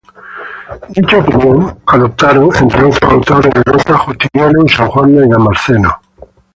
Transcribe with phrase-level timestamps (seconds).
[0.95, 6.01] Dicha opinión adoptaron, entre otros autores de nota, Justiniano y San Juan Damasceno.